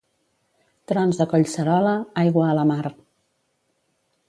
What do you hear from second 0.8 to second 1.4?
Trons a